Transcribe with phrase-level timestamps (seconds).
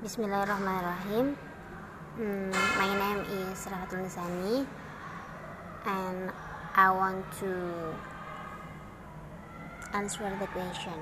[0.00, 1.36] Bismillahirrahmanirrahim.
[2.16, 4.64] Mm, my name is Rafatul Nisani,
[5.84, 6.32] and
[6.72, 7.52] I want to
[9.92, 10.96] answer the question.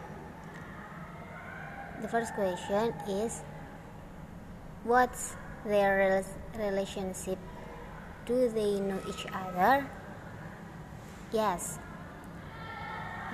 [2.02, 3.46] The first question is
[4.82, 6.26] What's their
[6.58, 7.38] relationship?
[8.26, 9.86] Do they know each other?
[11.30, 11.78] Yes,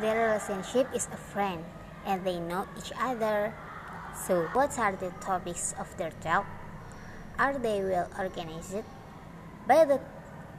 [0.04, 1.64] their relationship is a friend
[2.04, 3.56] and they know each other.
[4.14, 6.46] So, what are the topics of their talk?
[7.36, 8.86] Are they well organized?
[9.66, 10.00] But the,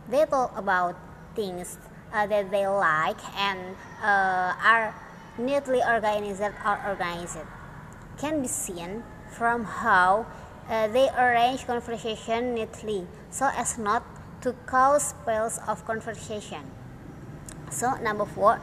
[0.09, 0.99] they talk about
[1.35, 1.77] things
[2.13, 4.93] uh, that they like and uh, are
[5.37, 7.39] neatly organized or organized.
[8.17, 10.25] Can be seen from how
[10.69, 14.03] uh, they arrange conversation neatly so as not
[14.41, 16.63] to cause spells of conversation.
[17.71, 18.59] So, number four,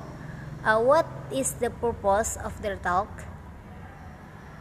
[0.64, 3.31] uh, what is the purpose of their talk?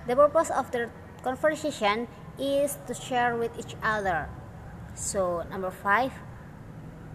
[0.08, 0.90] The purpose of the
[1.24, 2.08] conversation
[2.40, 4.30] is to share with each other.
[4.96, 6.12] So, number five,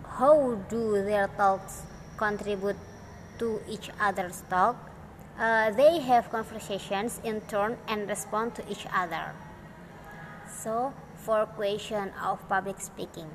[0.07, 1.83] how do their talks
[2.17, 2.77] contribute
[3.39, 4.77] to each other's talk?
[5.39, 9.35] Uh, they have conversations in turn and respond to each other.
[10.49, 13.29] So, for question of public speaking.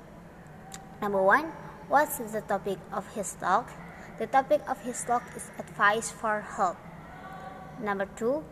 [1.02, 1.52] Number one,
[1.90, 3.70] what's the topic of his talk?
[4.18, 6.78] The topic of his talk is advice for health.
[7.82, 8.44] Number two,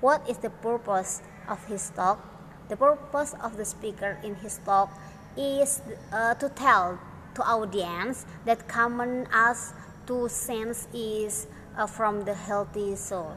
[0.00, 2.20] what is the purpose of his talk?
[2.68, 4.90] The purpose of the speaker in his talk
[5.36, 6.98] is uh, to tell
[7.34, 9.72] to audience that common as
[10.06, 13.36] two sense is uh, from the healthy soul.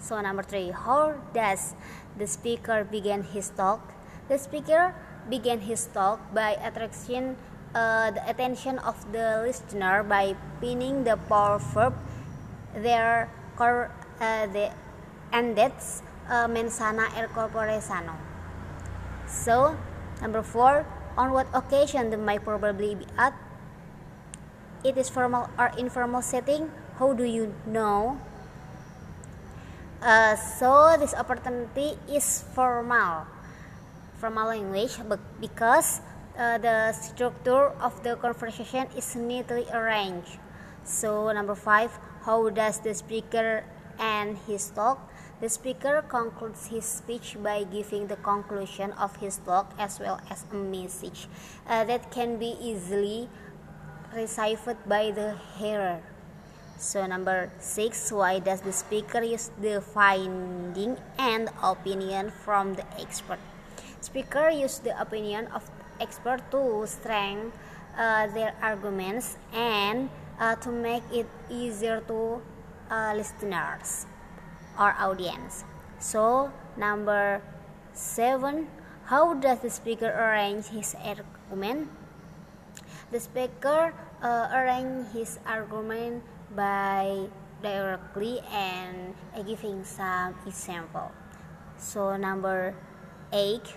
[0.00, 1.74] So number three, how does
[2.18, 3.80] the speaker begin his talk?
[4.28, 4.94] The speaker
[5.28, 7.36] began his talk by attracting
[7.74, 11.94] uh, the attention of the listener by pinning the power verb
[12.74, 14.72] there cor- uh, the
[15.32, 18.14] and that's uh, mens sana er corpore sano.
[19.26, 19.76] So,
[20.20, 20.86] number four,
[21.16, 23.34] on what occasion the might probably be at?
[24.82, 26.70] It is formal or informal setting.
[26.98, 28.18] How do you know?
[30.00, 33.28] Uh, so this opportunity is formal,
[34.16, 36.00] formal language, but because
[36.38, 40.40] uh, the structure of the conversation is neatly arranged.
[40.84, 41.92] So number five,
[42.24, 43.64] how does the speaker
[44.00, 45.04] end his talk?
[45.40, 50.44] The speaker concludes his speech by giving the conclusion of his talk as well as
[50.52, 51.28] a message
[51.66, 53.26] uh, that can be easily
[54.14, 56.02] received by the hearer.
[56.76, 63.40] So number six, why does the speaker use the finding and opinion from the expert?
[64.02, 65.64] Speaker use the opinion of
[66.00, 67.52] expert to strengthen
[67.96, 72.42] uh, their arguments and uh, to make it easier to
[72.90, 74.04] uh, listeners
[74.78, 75.64] or audience.
[75.98, 77.42] So, number
[77.92, 78.68] seven,
[79.04, 81.90] how does the speaker arrange his argument?
[83.10, 83.92] The speaker
[84.22, 86.22] uh, arrange his argument
[86.54, 87.26] by
[87.62, 89.14] directly and
[89.46, 91.10] giving some example.
[91.76, 92.74] So, number
[93.32, 93.74] eight,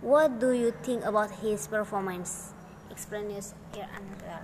[0.00, 2.52] what do you think about his performance?
[2.90, 4.40] Explain your answer.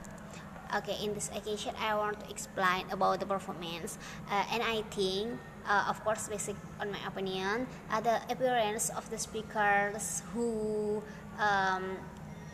[0.73, 4.01] Okay, in this occasion, I want to explain about the performance,
[4.33, 5.37] uh, and I think,
[5.69, 11.05] uh, of course, basic on my opinion, uh, the appearance of the speakers who
[11.37, 12.01] um,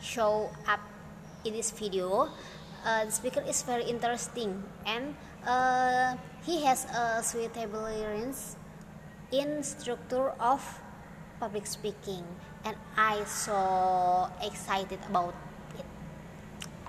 [0.03, 0.83] show up
[1.47, 2.27] in this video.
[2.83, 5.15] Uh, the speaker is very interesting, and
[5.47, 8.59] uh, he has a suitable experience
[9.31, 10.59] in structure of
[11.39, 12.27] public speaking,
[12.67, 15.39] and I so excited about
[15.79, 15.87] it.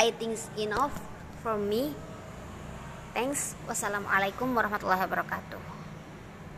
[0.01, 0.97] I think enough
[1.41, 1.95] for me.
[3.15, 3.55] Thanks.
[3.65, 5.78] Wassalamualaikum warahmatullahi wabarakatuh.